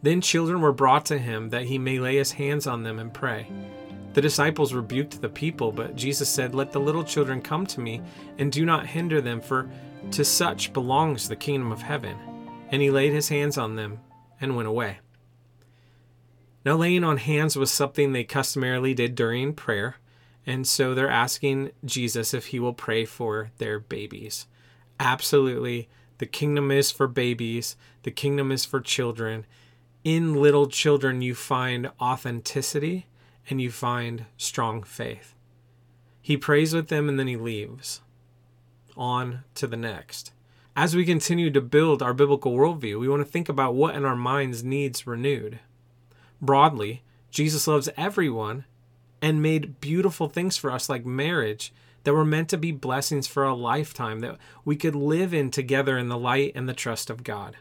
Then 0.00 0.22
children 0.22 0.62
were 0.62 0.72
brought 0.72 1.04
to 1.04 1.18
him 1.18 1.50
that 1.50 1.66
he 1.66 1.76
may 1.76 1.98
lay 1.98 2.16
his 2.16 2.32
hands 2.32 2.66
on 2.66 2.84
them 2.84 2.98
and 2.98 3.12
pray. 3.12 3.48
The 4.12 4.20
disciples 4.20 4.74
rebuked 4.74 5.20
the 5.20 5.28
people, 5.28 5.70
but 5.70 5.94
Jesus 5.94 6.28
said, 6.28 6.54
Let 6.54 6.72
the 6.72 6.80
little 6.80 7.04
children 7.04 7.40
come 7.40 7.66
to 7.66 7.80
me, 7.80 8.02
and 8.38 8.50
do 8.50 8.64
not 8.64 8.86
hinder 8.86 9.20
them, 9.20 9.40
for 9.40 9.70
to 10.12 10.24
such 10.24 10.72
belongs 10.72 11.28
the 11.28 11.36
kingdom 11.36 11.70
of 11.70 11.82
heaven. 11.82 12.16
And 12.70 12.82
he 12.82 12.90
laid 12.90 13.12
his 13.12 13.28
hands 13.28 13.56
on 13.56 13.76
them 13.76 14.00
and 14.40 14.56
went 14.56 14.68
away. 14.68 14.98
Now, 16.64 16.76
laying 16.76 17.04
on 17.04 17.18
hands 17.18 17.56
was 17.56 17.70
something 17.70 18.12
they 18.12 18.24
customarily 18.24 18.94
did 18.94 19.14
during 19.14 19.54
prayer, 19.54 19.96
and 20.44 20.66
so 20.66 20.94
they're 20.94 21.08
asking 21.08 21.70
Jesus 21.84 22.34
if 22.34 22.46
he 22.46 22.58
will 22.58 22.74
pray 22.74 23.04
for 23.04 23.50
their 23.58 23.78
babies. 23.78 24.46
Absolutely. 24.98 25.88
The 26.18 26.26
kingdom 26.26 26.70
is 26.70 26.90
for 26.90 27.06
babies, 27.06 27.76
the 28.02 28.10
kingdom 28.10 28.52
is 28.52 28.66
for 28.66 28.80
children. 28.80 29.46
In 30.04 30.34
little 30.34 30.66
children, 30.66 31.22
you 31.22 31.34
find 31.34 31.90
authenticity 31.98 33.06
and 33.50 33.60
you 33.60 33.70
find 33.70 34.24
strong 34.36 34.82
faith. 34.82 35.34
He 36.22 36.36
prays 36.36 36.72
with 36.72 36.88
them 36.88 37.08
and 37.08 37.18
then 37.18 37.26
he 37.26 37.36
leaves. 37.36 38.00
On 38.96 39.44
to 39.56 39.66
the 39.66 39.76
next. 39.76 40.32
As 40.76 40.94
we 40.94 41.04
continue 41.04 41.50
to 41.50 41.60
build 41.60 42.02
our 42.02 42.14
biblical 42.14 42.52
worldview, 42.52 42.98
we 43.00 43.08
want 43.08 43.20
to 43.20 43.30
think 43.30 43.48
about 43.48 43.74
what 43.74 43.96
in 43.96 44.04
our 44.04 44.16
minds 44.16 44.62
needs 44.62 45.06
renewed. 45.06 45.58
Broadly, 46.40 47.02
Jesus 47.30 47.66
loves 47.66 47.88
everyone 47.96 48.64
and 49.20 49.42
made 49.42 49.80
beautiful 49.80 50.28
things 50.28 50.56
for 50.56 50.70
us 50.70 50.88
like 50.88 51.04
marriage 51.04 51.72
that 52.04 52.14
were 52.14 52.24
meant 52.24 52.48
to 52.50 52.56
be 52.56 52.72
blessings 52.72 53.26
for 53.26 53.44
a 53.44 53.54
lifetime 53.54 54.20
that 54.20 54.38
we 54.64 54.76
could 54.76 54.94
live 54.94 55.34
in 55.34 55.50
together 55.50 55.98
in 55.98 56.08
the 56.08 56.16
light 56.16 56.52
and 56.54 56.68
the 56.68 56.74
trust 56.74 57.10
of 57.10 57.24
God. 57.24 57.56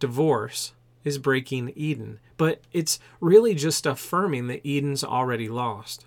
Divorce 0.00 0.72
is 1.04 1.18
breaking 1.18 1.72
Eden, 1.74 2.20
but 2.36 2.62
it's 2.72 2.98
really 3.20 3.54
just 3.54 3.86
affirming 3.86 4.46
that 4.48 4.66
Eden's 4.66 5.04
already 5.04 5.48
lost. 5.48 6.06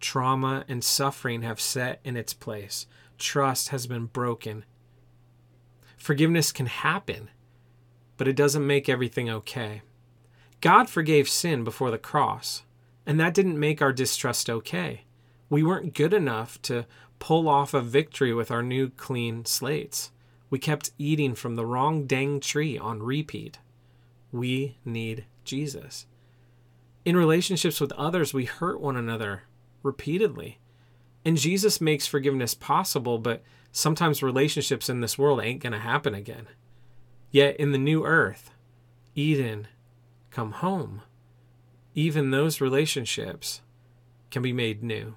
Trauma 0.00 0.64
and 0.68 0.84
suffering 0.84 1.42
have 1.42 1.60
set 1.60 2.00
in 2.04 2.16
its 2.16 2.34
place, 2.34 2.86
trust 3.18 3.68
has 3.68 3.86
been 3.86 4.06
broken. 4.06 4.64
Forgiveness 5.96 6.52
can 6.52 6.66
happen, 6.66 7.30
but 8.16 8.28
it 8.28 8.36
doesn't 8.36 8.66
make 8.66 8.88
everything 8.88 9.30
okay. 9.30 9.82
God 10.60 10.88
forgave 10.88 11.28
sin 11.28 11.64
before 11.64 11.90
the 11.90 11.98
cross, 11.98 12.62
and 13.06 13.18
that 13.20 13.34
didn't 13.34 13.58
make 13.58 13.82
our 13.82 13.92
distrust 13.92 14.48
okay. 14.50 15.04
We 15.48 15.62
weren't 15.62 15.94
good 15.94 16.12
enough 16.12 16.60
to 16.62 16.86
pull 17.18 17.48
off 17.48 17.74
a 17.74 17.80
victory 17.80 18.34
with 18.34 18.50
our 18.50 18.62
new 18.62 18.90
clean 18.90 19.44
slates. 19.44 20.10
We 20.50 20.58
kept 20.58 20.90
eating 20.98 21.34
from 21.34 21.56
the 21.56 21.66
wrong 21.66 22.06
dang 22.06 22.40
tree 22.40 22.76
on 22.76 23.02
repeat. 23.02 23.58
We 24.34 24.78
need 24.84 25.26
Jesus. 25.44 26.06
In 27.04 27.16
relationships 27.16 27.80
with 27.80 27.92
others, 27.92 28.34
we 28.34 28.46
hurt 28.46 28.80
one 28.80 28.96
another 28.96 29.44
repeatedly. 29.84 30.58
And 31.24 31.36
Jesus 31.36 31.80
makes 31.80 32.08
forgiveness 32.08 32.52
possible, 32.52 33.18
but 33.20 33.44
sometimes 33.70 34.24
relationships 34.24 34.88
in 34.88 35.00
this 35.00 35.16
world 35.16 35.40
ain't 35.40 35.62
going 35.62 35.72
to 35.72 35.78
happen 35.78 36.14
again. 36.14 36.48
Yet 37.30 37.54
in 37.58 37.70
the 37.70 37.78
new 37.78 38.04
earth, 38.04 38.50
Eden, 39.14 39.68
come 40.32 40.50
home, 40.50 41.02
even 41.94 42.32
those 42.32 42.60
relationships 42.60 43.60
can 44.32 44.42
be 44.42 44.52
made 44.52 44.82
new. 44.82 45.14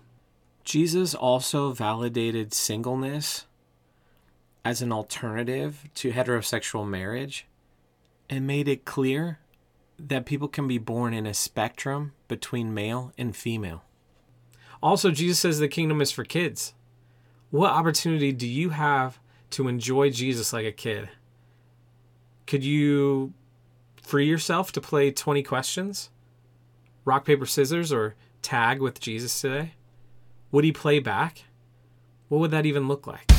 Jesus 0.63 1.15
also 1.15 1.71
validated 1.71 2.53
singleness 2.53 3.47
as 4.63 4.83
an 4.83 4.91
alternative 4.91 5.89
to 5.95 6.11
heterosexual 6.11 6.87
marriage 6.87 7.47
and 8.29 8.47
made 8.47 8.67
it 8.67 8.85
clear 8.85 9.39
that 9.99 10.25
people 10.25 10.47
can 10.47 10.67
be 10.67 10.77
born 10.77 11.13
in 11.13 11.25
a 11.25 11.33
spectrum 11.33 12.13
between 12.27 12.73
male 12.73 13.11
and 13.17 13.35
female. 13.35 13.83
Also, 14.81 15.11
Jesus 15.11 15.39
says 15.39 15.59
the 15.59 15.67
kingdom 15.67 16.01
is 16.01 16.11
for 16.11 16.23
kids. 16.23 16.73
What 17.49 17.71
opportunity 17.71 18.31
do 18.31 18.47
you 18.47 18.69
have 18.69 19.19
to 19.51 19.67
enjoy 19.67 20.11
Jesus 20.11 20.53
like 20.53 20.65
a 20.65 20.71
kid? 20.71 21.09
Could 22.45 22.63
you 22.63 23.33
free 24.01 24.27
yourself 24.27 24.71
to 24.73 24.81
play 24.81 25.11
20 25.11 25.43
questions? 25.43 26.09
Rock, 27.05 27.25
paper, 27.25 27.45
scissors, 27.45 27.91
or 27.91 28.15
tag 28.41 28.81
with 28.81 28.99
Jesus 28.99 29.39
today? 29.39 29.73
Would 30.51 30.63
he 30.63 30.71
play 30.71 30.99
back? 30.99 31.45
What 32.29 32.39
would 32.39 32.51
that 32.51 32.65
even 32.65 32.87
look 32.87 33.07
like? 33.07 33.36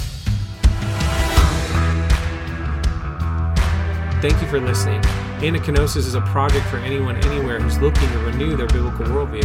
Thank 4.20 4.42
you 4.42 4.48
for 4.48 4.58
listening. 4.58 5.00
Anakinosis 5.38 5.98
is 5.98 6.16
a 6.16 6.20
project 6.22 6.66
for 6.66 6.78
anyone 6.78 7.14
anywhere 7.24 7.60
who's 7.60 7.78
looking 7.78 8.08
to 8.10 8.18
renew 8.18 8.56
their 8.56 8.66
biblical 8.66 9.06
worldview. 9.06 9.44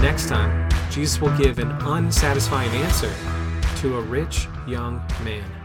Next 0.00 0.26
time, 0.26 0.70
Jesus 0.90 1.20
will 1.20 1.36
give 1.36 1.58
an 1.58 1.70
unsatisfying 1.82 2.70
answer 2.70 3.12
to 3.82 3.98
a 3.98 4.00
rich 4.00 4.48
young 4.66 5.02
man. 5.22 5.59